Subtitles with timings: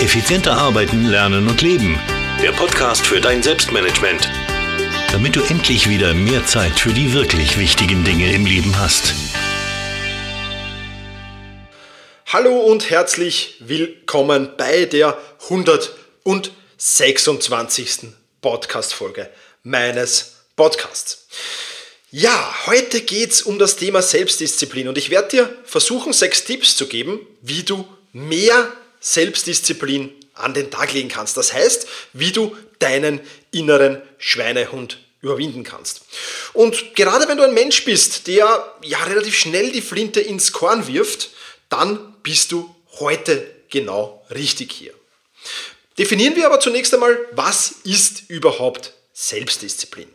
[0.00, 1.98] Effizienter arbeiten, lernen und leben.
[2.40, 4.30] Der Podcast für dein Selbstmanagement.
[5.10, 9.12] Damit du endlich wieder mehr Zeit für die wirklich wichtigen Dinge im Leben hast.
[12.26, 15.18] Hallo und herzlich willkommen bei der
[15.48, 18.12] 126.
[18.40, 19.28] Podcast-Folge
[19.64, 21.26] meines Podcasts.
[22.12, 26.76] Ja, heute geht es um das Thema Selbstdisziplin und ich werde dir versuchen, sechs Tipps
[26.76, 31.36] zu geben, wie du mehr Selbstdisziplin an den Tag legen kannst.
[31.36, 36.02] Das heißt, wie du deinen inneren Schweinehund überwinden kannst.
[36.52, 40.86] Und gerade wenn du ein Mensch bist, der ja relativ schnell die Flinte ins Korn
[40.86, 41.30] wirft,
[41.68, 44.94] dann bist du heute genau richtig hier.
[45.98, 50.08] Definieren wir aber zunächst einmal, was ist überhaupt Selbstdisziplin?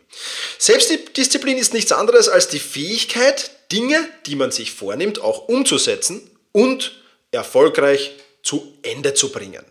[0.58, 6.94] Selbstdisziplin ist nichts anderes als die Fähigkeit, Dinge, die man sich vornimmt, auch umzusetzen und
[7.32, 8.12] erfolgreich
[8.44, 9.66] zu Ende zu bringen.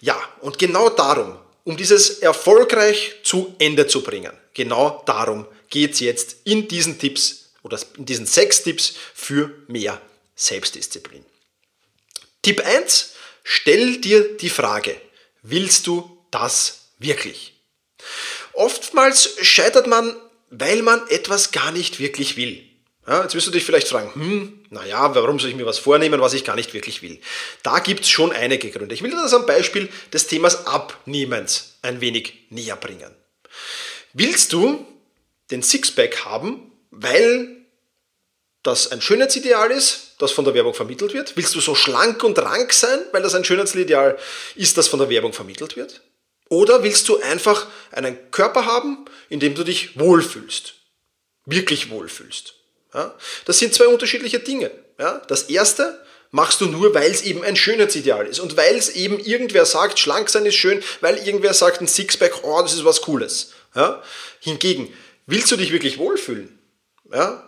[0.00, 6.00] Ja, und genau darum, um dieses erfolgreich zu Ende zu bringen, genau darum geht es
[6.00, 10.00] jetzt in diesen Tipps oder in diesen sechs Tipps für mehr
[10.36, 11.24] Selbstdisziplin.
[12.42, 15.00] Tipp 1, stell dir die Frage,
[15.42, 17.54] willst du das wirklich?
[18.52, 20.16] Oftmals scheitert man,
[20.50, 22.67] weil man etwas gar nicht wirklich will.
[23.08, 26.20] Ja, jetzt wirst du dich vielleicht fragen, hm, naja, warum soll ich mir was vornehmen,
[26.20, 27.18] was ich gar nicht wirklich will?
[27.62, 28.94] Da gibt es schon einige Gründe.
[28.94, 33.14] Ich will dir das am Beispiel des Themas Abnehmens ein wenig näher bringen.
[34.12, 34.86] Willst du
[35.50, 37.56] den Sixpack haben, weil
[38.62, 41.34] das ein Schönheitsideal ist, das von der Werbung vermittelt wird?
[41.34, 44.18] Willst du so schlank und rank sein, weil das ein Schönheitsideal
[44.54, 46.02] ist, das von der Werbung vermittelt wird?
[46.50, 50.74] Oder willst du einfach einen Körper haben, in dem du dich wohlfühlst?
[51.46, 52.57] Wirklich wohlfühlst?
[52.94, 53.14] Ja?
[53.44, 54.70] Das sind zwei unterschiedliche Dinge.
[54.98, 55.22] Ja?
[55.28, 56.00] Das erste
[56.30, 59.98] machst du nur, weil es eben ein Schönheitsideal ist und weil es eben irgendwer sagt,
[59.98, 63.52] schlank sein ist schön, weil irgendwer sagt, ein Sixpack, oh, das ist was Cooles.
[63.74, 64.02] Ja?
[64.40, 64.92] Hingegen,
[65.26, 66.58] willst du dich wirklich wohlfühlen?
[67.12, 67.44] Ja?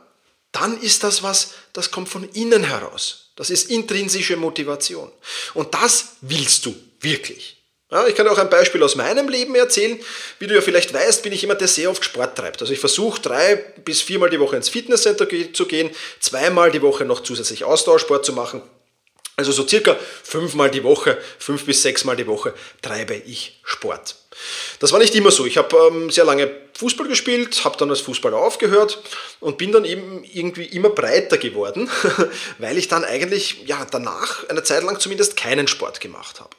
[0.52, 3.30] Dann ist das was, das kommt von innen heraus.
[3.36, 5.10] Das ist intrinsische Motivation.
[5.54, 7.59] Und das willst du wirklich.
[7.90, 9.98] Ja, ich kann auch ein Beispiel aus meinem Leben erzählen.
[10.38, 12.60] Wie du ja vielleicht weißt, bin ich jemand, der sehr oft Sport treibt.
[12.60, 15.90] Also ich versuche drei bis viermal die Woche ins Fitnesscenter zu gehen,
[16.20, 18.62] zweimal die Woche noch zusätzlich Ausdauersport zu machen.
[19.34, 24.16] Also so circa fünfmal die Woche, fünf bis sechsmal die Woche treibe ich Sport.
[24.78, 25.46] Das war nicht immer so.
[25.46, 29.02] Ich habe ähm, sehr lange Fußball gespielt, habe dann als Fußballer aufgehört
[29.40, 31.90] und bin dann eben irgendwie immer breiter geworden,
[32.58, 36.50] weil ich dann eigentlich ja, danach eine Zeit lang zumindest keinen Sport gemacht habe.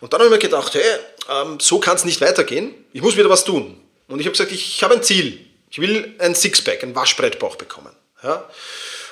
[0.00, 0.82] Und dann habe ich mir gedacht, hey,
[1.28, 2.74] ähm, so kann es nicht weitergehen.
[2.92, 3.80] Ich muss wieder was tun.
[4.08, 5.44] Und ich habe gesagt, ich, ich habe ein Ziel.
[5.70, 7.94] Ich will ein Sixpack, ein Waschbrettbauch bekommen.
[8.22, 8.48] Ja?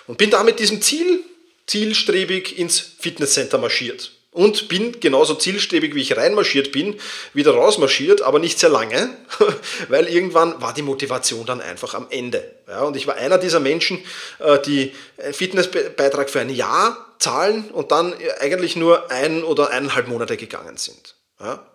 [0.06, 1.22] Und bin da mit diesem Ziel
[1.66, 4.12] zielstrebig ins Fitnesscenter marschiert.
[4.30, 7.00] Und bin genauso zielstrebig, wie ich reinmarschiert bin,
[7.32, 9.16] wieder rausmarschiert, aber nicht sehr lange,
[9.88, 12.54] weil irgendwann war die Motivation dann einfach am Ende.
[12.68, 14.04] Ja, und ich war einer dieser Menschen,
[14.38, 20.08] äh, die einen Fitnessbeitrag für ein Jahr zahlen und dann eigentlich nur ein oder eineinhalb
[20.08, 21.14] Monate gegangen sind.
[21.40, 21.66] Ja?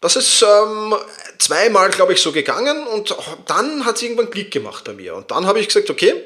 [0.00, 0.94] Das ist ähm,
[1.38, 3.16] zweimal, glaube ich, so gegangen und
[3.46, 5.14] dann hat es irgendwann Klick gemacht bei mir.
[5.14, 6.22] Und dann habe ich gesagt, okay,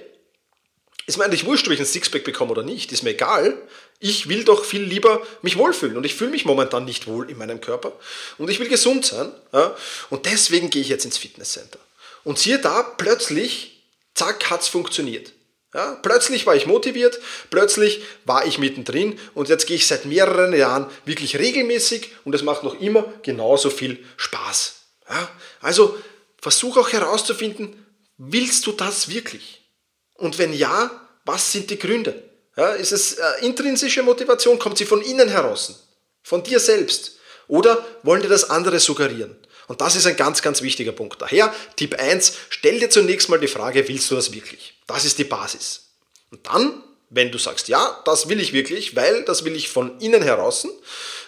[1.07, 3.57] ist mir eigentlich wurscht, ob ich ein Sixpack bekomme oder nicht, ist mir egal.
[4.01, 7.39] Ich will doch viel lieber mich wohlfühlen und ich fühle mich momentan nicht wohl in
[7.39, 7.93] meinem Körper
[8.37, 9.33] und ich will gesund sein.
[9.53, 9.77] Ja?
[10.11, 11.79] Und deswegen gehe ich jetzt ins Fitnesscenter.
[12.25, 15.33] Und siehe da, plötzlich, zack, hat es funktioniert.
[15.75, 17.21] Ja, plötzlich war ich motiviert,
[17.51, 22.43] plötzlich war ich mittendrin und jetzt gehe ich seit mehreren Jahren wirklich regelmäßig und es
[22.43, 24.77] macht noch immer genauso viel Spaß.
[25.11, 25.29] Ja,
[25.61, 25.99] also
[26.41, 27.85] versuch auch herauszufinden,
[28.17, 29.71] willst du das wirklich?
[30.15, 30.91] Und wenn ja,
[31.27, 32.23] was sind die Gründe?
[32.57, 34.59] Ja, ist es äh, intrinsische Motivation?
[34.59, 35.87] Kommt sie von innen heraus?
[36.23, 37.19] Von dir selbst?
[37.47, 39.37] Oder wollen dir das andere suggerieren?
[39.69, 41.21] Und das ist ein ganz, ganz wichtiger Punkt.
[41.21, 44.75] Daher, Tipp 1, stell dir zunächst mal die Frage, willst du das wirklich?
[44.87, 45.91] Das ist die Basis.
[46.31, 50.01] Und dann, wenn du sagst, ja, das will ich wirklich, weil das will ich von
[50.01, 50.67] innen heraus,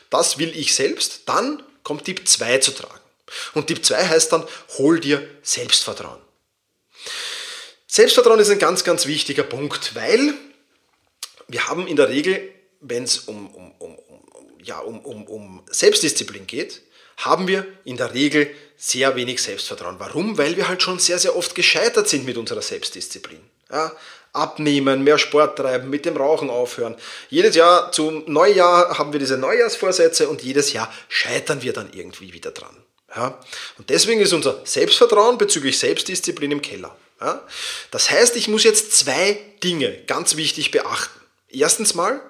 [0.09, 3.01] das will ich selbst, dann kommt Tipp 2 zu tragen.
[3.55, 4.47] Und Tipp 2 heißt dann,
[4.79, 6.21] hol dir Selbstvertrauen.
[7.87, 10.35] Selbstvertrauen ist ein ganz, ganz wichtiger Punkt, weil
[11.49, 13.99] wir haben in der Regel, wenn es um, um, um,
[14.63, 16.83] ja, um, um, um Selbstdisziplin geht,
[17.25, 19.97] haben wir in der Regel sehr wenig Selbstvertrauen.
[19.99, 20.39] Warum?
[20.39, 23.41] Weil wir halt schon sehr, sehr oft gescheitert sind mit unserer Selbstdisziplin.
[23.71, 23.93] Ja,
[24.33, 26.97] abnehmen, mehr Sport treiben, mit dem Rauchen aufhören.
[27.29, 32.33] Jedes Jahr zum Neujahr haben wir diese Neujahrsvorsätze und jedes Jahr scheitern wir dann irgendwie
[32.33, 32.77] wieder dran.
[33.15, 33.39] Ja,
[33.77, 36.97] und deswegen ist unser Selbstvertrauen bezüglich Selbstdisziplin im Keller.
[37.21, 37.43] Ja,
[37.91, 41.21] das heißt, ich muss jetzt zwei Dinge ganz wichtig beachten.
[41.51, 42.21] Erstens mal,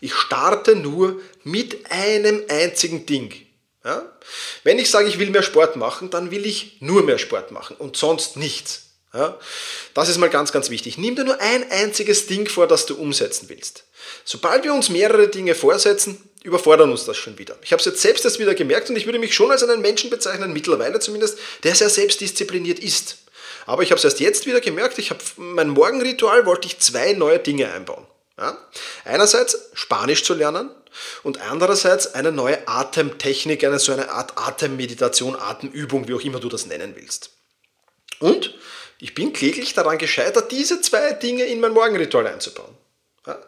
[0.00, 3.34] Ich starte nur mit einem einzigen Ding.
[3.84, 4.10] Ja?
[4.62, 7.76] Wenn ich sage, ich will mehr Sport machen, dann will ich nur mehr Sport machen
[7.76, 8.90] und sonst nichts.
[9.14, 9.38] Ja?
[9.94, 10.98] Das ist mal ganz, ganz wichtig.
[10.98, 13.84] Nimm dir nur ein einziges Ding vor, das du umsetzen willst.
[14.24, 17.58] Sobald wir uns mehrere Dinge vorsetzen, überfordern uns das schon wieder.
[17.62, 19.82] Ich habe es jetzt selbst erst wieder gemerkt und ich würde mich schon als einen
[19.82, 23.18] Menschen bezeichnen, mittlerweile zumindest, der sehr selbstdiszipliniert ist.
[23.66, 27.12] Aber ich habe es erst jetzt wieder gemerkt, ich habe mein Morgenritual wollte ich zwei
[27.12, 28.06] neue Dinge einbauen.
[28.40, 28.56] Ja?
[29.04, 30.70] Einerseits Spanisch zu lernen
[31.22, 36.48] und andererseits eine neue Atemtechnik, eine so eine Art Atemmeditation, Atemübung, wie auch immer du
[36.48, 37.30] das nennen willst.
[38.18, 38.54] Und
[38.98, 42.76] ich bin kläglich daran gescheitert, diese zwei Dinge in mein Morgenritual einzubauen.
[43.26, 43.38] Ja?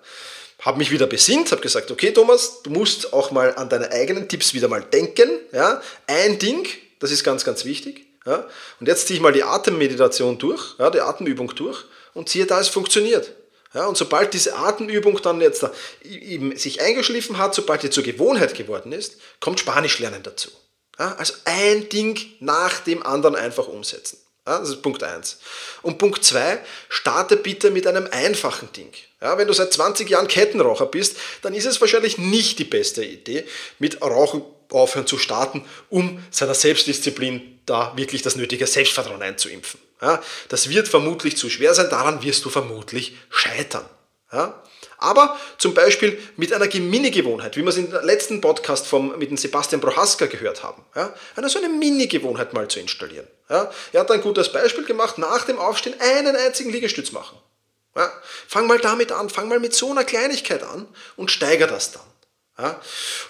[0.60, 4.28] Habe mich wieder besinnt, habe gesagt, okay Thomas, du musst auch mal an deine eigenen
[4.28, 5.28] Tipps wieder mal denken.
[5.52, 5.82] Ja?
[6.06, 6.68] Ein Ding,
[7.00, 8.06] das ist ganz, ganz wichtig.
[8.26, 8.46] Ja?
[8.78, 11.84] Und jetzt ziehe ich mal die Atemmeditation durch, ja, die Atemübung durch
[12.14, 13.32] und siehe da, es funktioniert.
[13.74, 15.72] Ja, und sobald diese Atemübung dann jetzt da,
[16.04, 20.50] eben sich eingeschliffen hat, sobald die zur Gewohnheit geworden ist, kommt Spanisch lernen dazu.
[20.98, 24.18] Ja, also ein Ding nach dem anderen einfach umsetzen.
[24.46, 25.38] Ja, das ist Punkt 1.
[25.82, 26.58] Und Punkt 2,
[26.88, 28.92] starte bitte mit einem einfachen Ding.
[29.20, 33.04] Ja, wenn du seit 20 Jahren Kettenraucher bist, dann ist es wahrscheinlich nicht die beste
[33.04, 33.46] Idee,
[33.78, 34.42] mit Rauchen
[34.74, 39.80] aufhören zu starten, um seiner Selbstdisziplin da wirklich das nötige Selbstvertrauen einzuimpfen.
[40.00, 43.84] Ja, das wird vermutlich zu schwer sein, daran wirst du vermutlich scheitern.
[44.32, 44.62] Ja,
[44.98, 49.36] aber zum Beispiel mit einer Mini-Gewohnheit, wie wir es im letzten Podcast vom, mit dem
[49.36, 50.84] Sebastian Prohaska gehört haben.
[50.94, 53.26] Ja, eine so eine Mini-Gewohnheit mal zu installieren.
[53.50, 57.36] Ja, er hat ein gutes Beispiel gemacht, nach dem Aufstehen einen einzigen Liegestütz machen.
[57.94, 58.10] Ja,
[58.48, 60.86] fang mal damit an, fang mal mit so einer Kleinigkeit an
[61.16, 62.02] und steiger das dann.
[62.58, 62.80] Ja,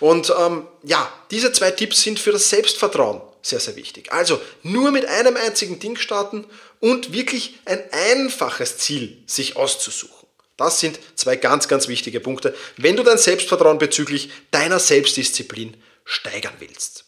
[0.00, 4.12] und ähm, ja, diese zwei Tipps sind für das Selbstvertrauen sehr, sehr wichtig.
[4.12, 6.44] Also nur mit einem einzigen Ding starten
[6.80, 10.26] und wirklich ein einfaches Ziel sich auszusuchen.
[10.56, 16.54] Das sind zwei ganz, ganz wichtige Punkte, wenn du dein Selbstvertrauen bezüglich deiner Selbstdisziplin steigern
[16.58, 17.04] willst.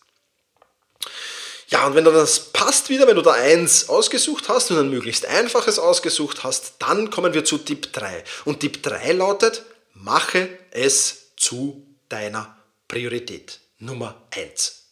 [1.69, 4.91] Ja, und wenn du das passt wieder, wenn du da eins ausgesucht hast und ein
[4.91, 8.25] möglichst einfaches ausgesucht hast, dann kommen wir zu Tipp 3.
[8.45, 9.63] Und Tipp 3 lautet,
[9.93, 12.57] mache es zu deiner
[12.87, 14.85] Priorität Nummer 1.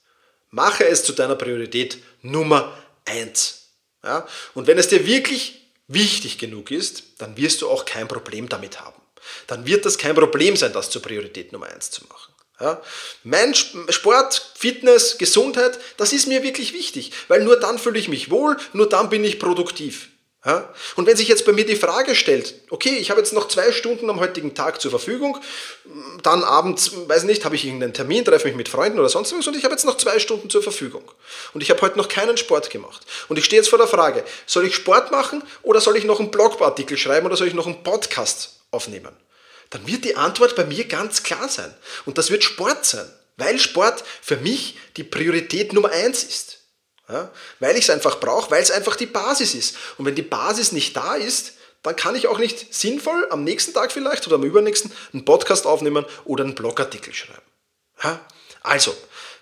[0.51, 3.69] Mache es zu deiner Priorität Nummer 1.
[4.03, 4.27] Ja?
[4.55, 8.81] Und wenn es dir wirklich wichtig genug ist, dann wirst du auch kein Problem damit
[8.81, 9.01] haben.
[9.47, 12.35] Dann wird das kein Problem sein, das zur Priorität Nummer 1 zu machen.
[12.59, 12.83] Ja?
[13.23, 18.33] Mein Sport, Fitness, Gesundheit, das ist mir wirklich wichtig, weil nur dann fühle ich mich
[18.33, 20.09] wohl, nur dann bin ich produktiv.
[20.45, 20.69] Ja?
[20.97, 23.71] Und wenn sich jetzt bei mir die Frage stellt, okay, ich habe jetzt noch zwei
[23.71, 25.39] Stunden am heutigen Tag zur Verfügung,
[26.23, 29.47] dann abends, weiß nicht, habe ich irgendeinen Termin, treffe mich mit Freunden oder sonst was
[29.47, 31.05] und ich habe jetzt noch zwei Stunden zur Verfügung.
[31.55, 33.07] Und ich habe heute noch keinen Sport gemacht.
[33.29, 36.19] Und ich stehe jetzt vor der Frage, soll ich Sport machen oder soll ich noch
[36.19, 39.15] einen Blogartikel schreiben oder soll ich noch einen Podcast aufnehmen?
[39.71, 41.73] Dann wird die Antwort bei mir ganz klar sein.
[42.05, 46.62] Und das wird Sport sein, weil Sport für mich die Priorität Nummer eins ist.
[47.09, 47.31] Ja?
[47.61, 49.77] Weil ich es einfach brauche, weil es einfach die Basis ist.
[49.99, 53.73] Und wenn die Basis nicht da ist, dann kann ich auch nicht sinnvoll am nächsten
[53.73, 57.43] Tag vielleicht oder am übernächsten einen Podcast aufnehmen oder einen Blogartikel schreiben.
[58.03, 58.21] Ja?
[58.63, 58.95] Also,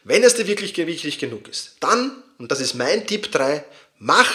[0.04, 3.64] wenn es dir wirklich wichtig genug ist, dann, und das ist mein Tipp 3,
[3.98, 4.30] mach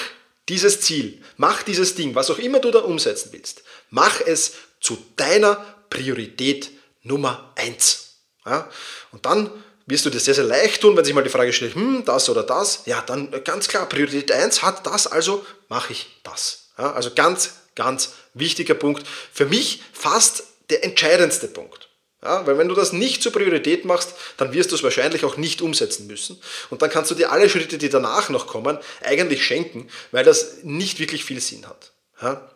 [0.47, 4.97] dieses Ziel, mach dieses Ding, was auch immer du da umsetzen willst, mach es zu
[5.15, 5.55] deiner
[5.89, 6.69] Priorität
[7.01, 8.13] Nummer 1.
[8.45, 8.69] Ja?
[9.11, 9.49] Und dann
[9.85, 12.29] wirst du dir sehr, sehr leicht tun, wenn sich mal die Frage stellt, hm, das
[12.29, 16.69] oder das, ja, dann ganz klar, Priorität 1 hat das, also mache ich das.
[16.77, 19.05] Ja, also ganz, ganz wichtiger Punkt.
[19.31, 21.89] Für mich fast der entscheidendste Punkt.
[22.23, 25.37] Ja, weil wenn du das nicht zur Priorität machst, dann wirst du es wahrscheinlich auch
[25.37, 26.41] nicht umsetzen müssen.
[26.71, 30.63] Und dann kannst du dir alle Schritte, die danach noch kommen, eigentlich schenken, weil das
[30.63, 31.91] nicht wirklich viel Sinn hat.
[32.19, 32.49] Ja?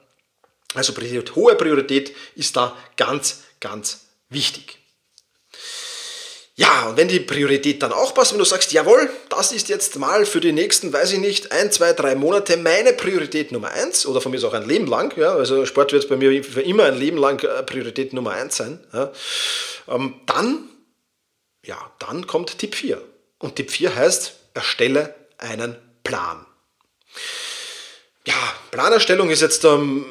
[0.73, 0.93] Also
[1.35, 4.78] hohe Priorität ist da ganz, ganz wichtig.
[6.59, 9.97] Ja, und wenn die Priorität dann auch passt, wenn du sagst, jawohl, das ist jetzt
[9.97, 14.05] mal für die nächsten, weiß ich nicht, ein, zwei, drei Monate meine Priorität Nummer eins
[14.05, 16.61] oder von mir ist auch ein Leben lang, ja, also Sport wird bei mir für
[16.61, 19.09] immer ein Leben lang äh, Priorität Nummer eins sein, ja,
[19.87, 20.67] ähm, dann,
[21.65, 23.01] ja, dann kommt Tipp 4.
[23.37, 26.45] Und Tipp 4 heißt, erstelle einen Plan.
[28.27, 28.35] Ja,
[28.71, 30.05] Planerstellung ist jetzt ähm,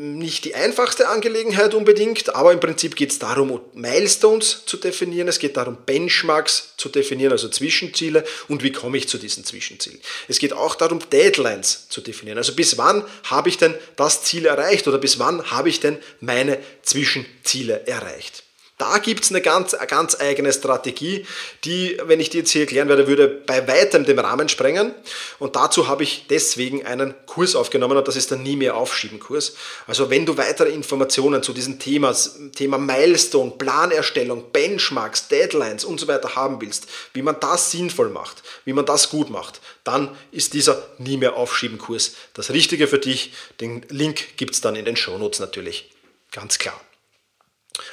[0.00, 5.38] nicht die einfachste Angelegenheit unbedingt, aber im Prinzip geht es darum, Milestones zu definieren, es
[5.38, 10.00] geht darum, Benchmarks zu definieren, also Zwischenziele und wie komme ich zu diesen Zwischenzielen.
[10.26, 14.46] Es geht auch darum, Deadlines zu definieren, also bis wann habe ich denn das Ziel
[14.46, 18.44] erreicht oder bis wann habe ich denn meine Zwischenziele erreicht.
[18.80, 21.26] Da gibt es eine ganz, eine ganz eigene Strategie,
[21.64, 24.94] die, wenn ich die jetzt hier erklären werde, würde bei weitem den Rahmen sprengen.
[25.38, 29.20] Und dazu habe ich deswegen einen Kurs aufgenommen und das ist der Nie mehr aufschieben
[29.20, 29.52] Kurs.
[29.86, 32.16] Also wenn du weitere Informationen zu diesem Thema,
[32.56, 38.42] Thema Milestone, Planerstellung, Benchmarks, Deadlines und so weiter haben willst, wie man das sinnvoll macht,
[38.64, 42.98] wie man das gut macht, dann ist dieser Nie mehr aufschieben Kurs das Richtige für
[42.98, 43.34] dich.
[43.60, 45.90] Den Link gibt es dann in den Shownotes natürlich.
[46.32, 46.80] Ganz klar.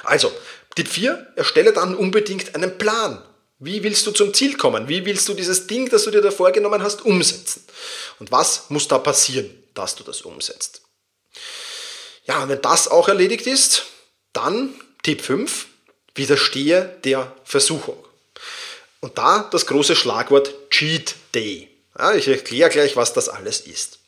[0.04, 0.32] Also,
[0.74, 3.22] Tipp 4, erstelle dann unbedingt einen Plan.
[3.58, 4.88] Wie willst du zum Ziel kommen?
[4.88, 7.64] Wie willst du dieses Ding, das du dir da vorgenommen hast, umsetzen?
[8.20, 10.82] Und was muss da passieren, dass du das umsetzt?
[12.26, 13.86] Ja, und wenn das auch erledigt ist,
[14.32, 15.66] dann Tipp 5,
[16.14, 17.96] widerstehe der Versuchung.
[19.00, 21.68] Und da das große Schlagwort Cheat Day.
[21.98, 23.98] Ja, ich erkläre gleich, was das alles ist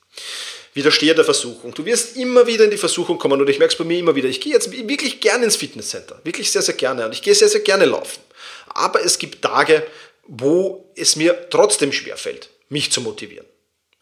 [0.74, 1.74] widerstehe der Versuchung.
[1.74, 4.14] Du wirst immer wieder in die Versuchung kommen und ich merke es bei mir immer
[4.14, 4.28] wieder.
[4.28, 7.48] Ich gehe jetzt wirklich gerne ins Fitnesscenter, wirklich sehr, sehr gerne und ich gehe sehr,
[7.48, 8.20] sehr gerne laufen.
[8.68, 9.84] Aber es gibt Tage,
[10.26, 13.46] wo es mir trotzdem schwerfällt, mich zu motivieren.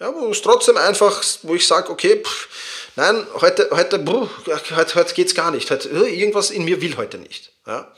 [0.00, 2.48] Ja, wo es trotzdem einfach, wo ich sage, okay, pff,
[2.94, 4.04] nein, heute, heute,
[4.46, 5.70] heute, heute geht es gar nicht.
[5.70, 7.50] Heute, irgendwas in mir will heute nicht.
[7.66, 7.92] Ja?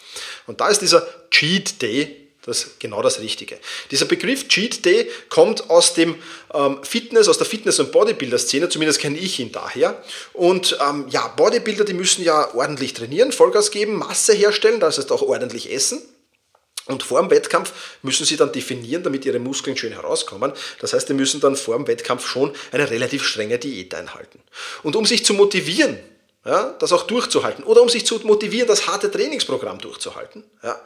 [0.47, 3.59] Und da ist dieser Cheat Day das genau das Richtige.
[3.91, 6.17] Dieser Begriff Cheat Day kommt aus dem
[6.55, 10.03] ähm, Fitness, aus der Fitness- und Bodybuilder-Szene, zumindest kenne ich ihn daher.
[10.33, 15.13] Und ähm, ja, Bodybuilder, die müssen ja ordentlich trainieren, Vollgas geben, Masse herstellen, das heißt
[15.13, 16.03] auch ordentlich essen.
[16.87, 20.53] Und vor dem Wettkampf müssen sie dann definieren, damit ihre Muskeln schön herauskommen.
[20.81, 24.41] Das heißt, sie müssen dann vor dem Wettkampf schon eine relativ strenge Diät einhalten.
[24.83, 26.01] Und um sich zu motivieren,
[26.45, 30.81] ja, das auch durchzuhalten, oder um sich zu motivieren, das harte Trainingsprogramm durchzuhalten, ja,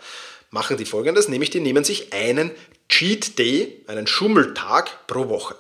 [0.54, 2.52] machen die folgendes, nämlich die nehmen sich einen
[2.88, 5.56] Cheat Day, einen Schummeltag pro Woche.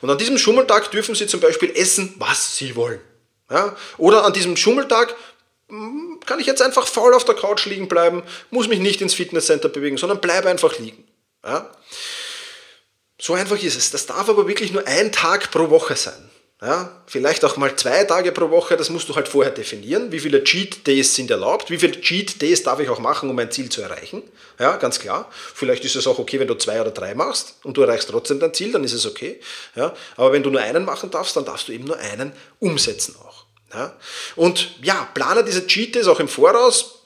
[0.00, 3.00] Und an diesem Schummeltag dürfen sie zum Beispiel essen, was sie wollen.
[3.50, 3.76] Ja?
[3.98, 5.14] Oder an diesem Schummeltag
[5.68, 9.14] hm, kann ich jetzt einfach faul auf der Couch liegen bleiben, muss mich nicht ins
[9.14, 11.04] Fitnesscenter bewegen, sondern bleibe einfach liegen.
[11.44, 11.70] Ja?
[13.20, 13.90] So einfach ist es.
[13.90, 16.30] Das darf aber wirklich nur ein Tag pro Woche sein.
[16.64, 20.12] Ja, vielleicht auch mal zwei Tage pro Woche, das musst du halt vorher definieren.
[20.12, 21.70] Wie viele Cheat Days sind erlaubt?
[21.70, 24.22] Wie viele Cheat Days darf ich auch machen, um mein Ziel zu erreichen?
[24.60, 25.28] Ja, ganz klar.
[25.32, 28.38] Vielleicht ist es auch okay, wenn du zwei oder drei machst und du erreichst trotzdem
[28.38, 29.40] dein Ziel, dann ist es okay.
[29.74, 33.16] Ja, aber wenn du nur einen machen darfst, dann darfst du eben nur einen umsetzen
[33.16, 33.44] auch.
[33.74, 33.96] Ja,
[34.36, 37.00] und ja, plane diese Cheat Days auch im Voraus.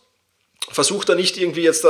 [0.68, 1.86] Versuch da nicht irgendwie jetzt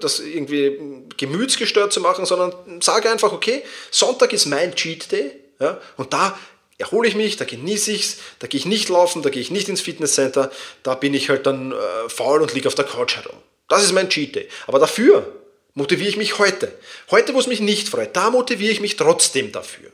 [0.00, 3.62] das irgendwie gemütsgestört zu machen, sondern sage einfach, okay,
[3.92, 5.30] Sonntag ist mein Cheat Day.
[5.60, 6.36] Ja, und da
[6.78, 9.50] erhole ich mich, da genieße ich es, da gehe ich nicht laufen, da gehe ich
[9.50, 10.50] nicht ins Fitnesscenter,
[10.82, 13.36] da bin ich halt dann äh, faul und liege auf der Couch herum.
[13.68, 14.48] Das ist mein Cheat Day.
[14.66, 15.30] Aber dafür
[15.74, 16.72] motiviere ich mich heute.
[17.10, 19.90] Heute, wo es mich nicht freut, da motiviere ich mich trotzdem dafür.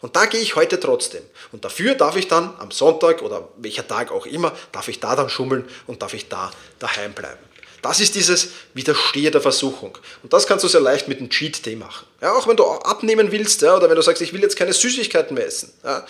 [0.00, 1.22] Und da gehe ich heute trotzdem.
[1.50, 5.16] Und dafür darf ich dann am Sonntag oder welcher Tag auch immer, darf ich da
[5.16, 7.42] dann schummeln und darf ich da daheim bleiben.
[7.82, 9.98] Das ist dieses Widerstehe der Versuchung.
[10.22, 12.06] Und das kannst du sehr leicht mit einem Cheat Day machen.
[12.20, 14.72] Ja, auch wenn du abnehmen willst ja, oder wenn du sagst, ich will jetzt keine
[14.72, 15.72] Süßigkeiten mehr essen.
[15.84, 16.06] Ja,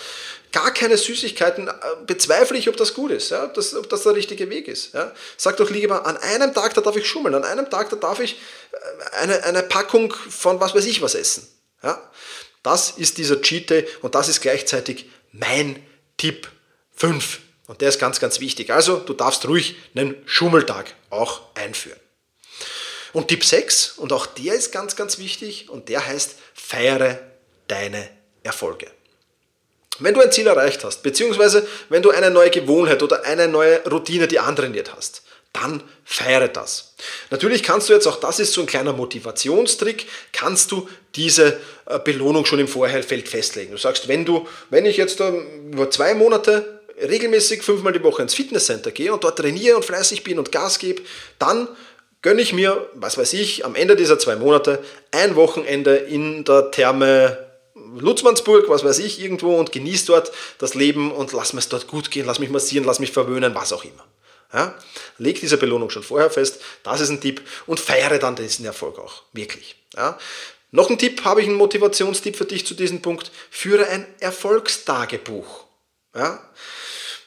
[0.52, 1.72] gar keine Süßigkeiten, äh,
[2.06, 4.94] bezweifle ich, ob das gut ist, ja, ob, das, ob das der richtige Weg ist.
[4.94, 5.12] Ja.
[5.36, 8.20] Sag doch lieber, an einem Tag, da darf ich schummeln, an einem Tag, da darf
[8.20, 8.36] ich
[8.72, 11.46] äh, eine, eine Packung von was weiß ich was essen.
[11.82, 12.00] Ja.
[12.62, 15.84] Das ist dieser Cheat Day und das ist gleichzeitig mein
[16.16, 16.48] Tipp
[16.94, 17.40] 5.
[17.66, 18.70] Und der ist ganz, ganz wichtig.
[18.70, 21.98] Also du darfst ruhig einen Schummeltag auch einführen.
[23.12, 27.20] Und Tipp 6, und auch der ist ganz, ganz wichtig, und der heißt, feiere
[27.68, 28.08] deine
[28.42, 28.88] Erfolge.
[30.00, 33.84] Wenn du ein Ziel erreicht hast, beziehungsweise wenn du eine neue Gewohnheit oder eine neue
[33.88, 36.94] Routine, die antrainiert hast, dann feiere das.
[37.30, 42.00] Natürlich kannst du jetzt, auch das ist so ein kleiner Motivationstrick, kannst du diese äh,
[42.00, 43.70] Belohnung schon im Vorfeld festlegen.
[43.70, 48.34] Du sagst, wenn du, wenn ich jetzt über zwei Monate regelmäßig fünfmal die Woche ins
[48.34, 51.02] Fitnesscenter gehe und dort trainiere und fleißig bin und Gas gebe,
[51.38, 51.68] dann
[52.22, 56.70] gönne ich mir, was weiß ich, am Ende dieser zwei Monate ein Wochenende in der
[56.70, 61.68] Therme Lutzmannsburg, was weiß ich, irgendwo und genieße dort das Leben und lass mir es
[61.68, 64.04] dort gut gehen, lass mich massieren, lass mich verwöhnen, was auch immer.
[64.52, 64.74] Ja?
[65.18, 68.98] Leg diese Belohnung schon vorher fest, das ist ein Tipp und feiere dann diesen Erfolg
[68.98, 69.76] auch, wirklich.
[69.96, 70.18] Ja?
[70.70, 75.63] Noch ein Tipp, habe ich einen Motivationstipp für dich zu diesem Punkt, führe ein Erfolgstagebuch.
[76.14, 76.40] Ja?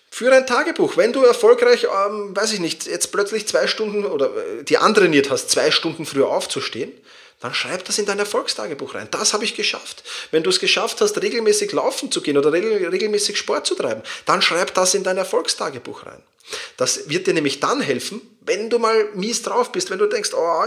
[0.10, 0.98] Führe ein Tagebuch.
[0.98, 5.30] Wenn du erfolgreich, ähm, weiß ich nicht, jetzt plötzlich zwei Stunden oder äh, die antrainiert
[5.30, 6.92] hast, zwei Stunden früher aufzustehen,
[7.40, 9.08] dann schreib das in dein Erfolgstagebuch rein.
[9.12, 10.04] Das habe ich geschafft.
[10.32, 14.42] Wenn du es geschafft hast, regelmäßig laufen zu gehen oder regelmäßig Sport zu treiben, dann
[14.42, 16.22] schreib das in dein Erfolgstagebuch rein.
[16.78, 20.32] Das wird dir nämlich dann helfen, wenn du mal mies drauf bist, wenn du denkst,
[20.34, 20.64] oh,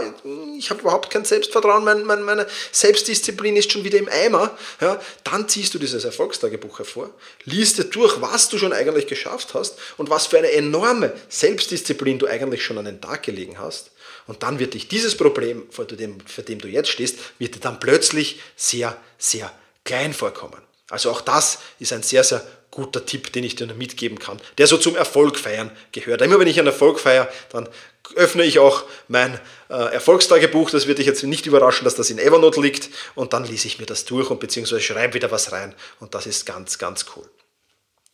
[0.57, 5.01] ich habe überhaupt kein Selbstvertrauen, mein, mein, meine Selbstdisziplin ist schon wieder im Eimer, ja,
[5.23, 7.09] dann ziehst du dieses Erfolgstagebuch hervor,
[7.45, 12.19] liest dir durch, was du schon eigentlich geschafft hast und was für eine enorme Selbstdisziplin
[12.19, 13.89] du eigentlich schon an den Tag gelegen hast.
[14.27, 17.59] Und dann wird dich dieses Problem, vor dem, vor dem du jetzt stehst, wird dir
[17.59, 19.51] dann plötzlich sehr, sehr
[19.83, 20.61] klein vorkommen.
[20.89, 24.39] Also auch das ist ein sehr, sehr guter Tipp, den ich dir noch mitgeben kann,
[24.57, 26.21] der so zum Erfolg feiern gehört.
[26.21, 27.67] Immer wenn ich einen Erfolg feiere, dann
[28.15, 30.69] öffne ich auch mein äh, Erfolgstagebuch.
[30.69, 32.89] Das wird dich jetzt nicht überraschen, dass das in Evernote liegt.
[33.15, 35.75] Und dann lese ich mir das durch und beziehungsweise schreibe wieder was rein.
[35.99, 37.29] Und das ist ganz, ganz cool.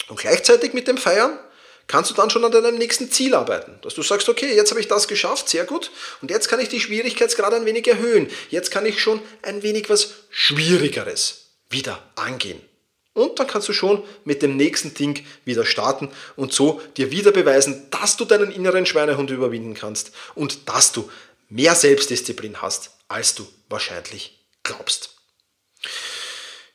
[0.08, 1.40] Und gleichzeitig mit dem Feiern
[1.88, 3.80] kannst du dann schon an deinem nächsten Ziel arbeiten.
[3.82, 5.92] Dass du sagst, okay, jetzt habe ich das geschafft, sehr gut.
[6.22, 8.30] Und jetzt kann ich die Schwierigkeitsgrad ein wenig erhöhen.
[8.50, 12.62] Jetzt kann ich schon ein wenig was Schwierigeres wieder angehen.
[13.14, 17.32] Und dann kannst du schon mit dem nächsten Ding wieder starten und so dir wieder
[17.32, 21.10] beweisen, dass du deinen inneren Schweinehund überwinden kannst und dass du
[21.50, 25.16] mehr Selbstdisziplin hast, als du wahrscheinlich glaubst.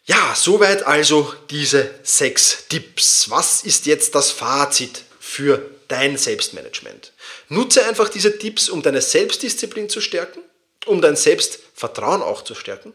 [0.04, 3.30] Ja, soweit also diese sechs Tipps.
[3.30, 7.12] Was ist jetzt das Fazit für dein Selbstmanagement?
[7.48, 10.40] Nutze einfach diese Tipps, um deine Selbstdisziplin zu stärken,
[10.86, 12.92] um dein Selbstvertrauen auch zu stärken.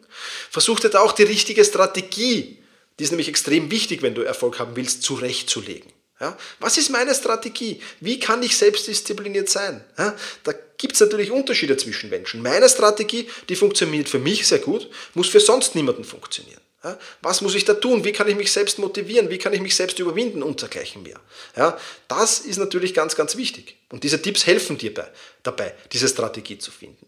[0.49, 2.61] Versuch dir da auch die richtige Strategie
[2.99, 5.91] die ist nämlich extrem wichtig, wenn du Erfolg haben willst, zurechtzulegen.
[6.19, 6.37] Ja?
[6.59, 7.81] Was ist meine Strategie?
[7.99, 9.83] Wie kann ich selbstdiszipliniert sein?
[9.97, 10.15] Ja?
[10.43, 12.41] Da gibt es natürlich Unterschiede zwischen Menschen.
[12.41, 16.61] Meine Strategie, die funktioniert für mich sehr gut, muss für sonst niemanden funktionieren.
[16.87, 16.97] Ja?
[17.21, 18.03] Was muss ich da tun?
[18.03, 19.29] Wie kann ich mich selbst motivieren?
[19.29, 21.19] Wie kann ich mich selbst überwinden und dergleichen mehr?
[21.55, 21.77] Ja?
[22.07, 23.77] Das ist natürlich ganz, ganz wichtig.
[23.89, 25.07] Und diese Tipps helfen dir bei,
[25.43, 27.05] dabei, diese Strategie zu finden.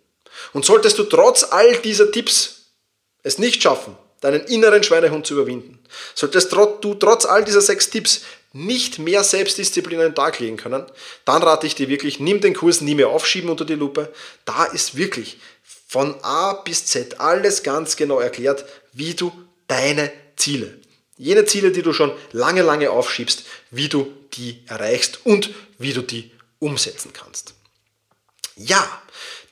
[0.54, 2.66] Und solltest du trotz all dieser Tipps
[3.24, 5.80] es nicht schaffen, deinen inneren Schweinehund zu überwinden.
[6.16, 8.22] Solltest du trotz all dieser sechs Tipps
[8.52, 10.86] nicht mehr Selbstdisziplin an den Tag legen können,
[11.26, 14.12] dann rate ich dir wirklich, nimm den Kurs nie mehr aufschieben unter die Lupe.
[14.46, 15.38] Da ist wirklich
[15.88, 19.32] von A bis Z alles ganz genau erklärt, wie du
[19.70, 20.78] deine Ziele,
[21.18, 26.02] jene Ziele, die du schon lange, lange aufschiebst, wie du die erreichst und wie du
[26.02, 27.54] die umsetzen kannst.
[28.58, 29.02] Ja,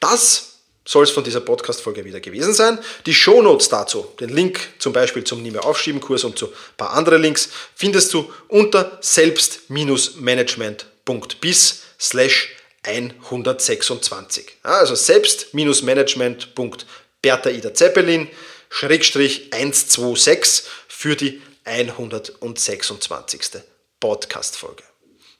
[0.01, 0.55] das
[0.85, 2.79] soll es von dieser Podcast-Folge wieder gewesen sein.
[3.05, 6.53] Die Shownotes dazu, den Link zum Beispiel zum Nie mehr aufschieben Kurs und zu ein
[6.77, 14.59] paar andere Links, findest du unter selbst-management.bis slash 126.
[14.63, 18.29] Also selbst-management.bertha Ida Zeppelin
[18.69, 23.61] Schrägstrich 126 für die 126.
[23.99, 24.83] Podcast-Folge.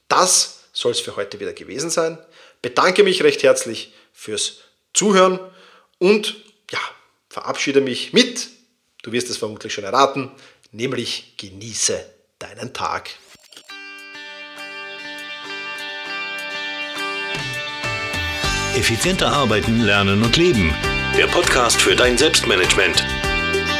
[0.07, 2.17] Das soll es für heute wieder gewesen sein.
[2.61, 4.59] Bedanke mich recht herzlich fürs
[4.93, 5.39] Zuhören
[5.99, 6.35] und
[6.71, 6.79] ja,
[7.29, 8.47] verabschiede mich mit,
[9.03, 10.31] du wirst es vermutlich schon erraten,
[10.71, 12.03] nämlich genieße
[12.39, 13.09] deinen Tag.
[18.75, 20.73] Effizienter arbeiten, lernen und leben.
[21.17, 23.03] Der Podcast für dein Selbstmanagement.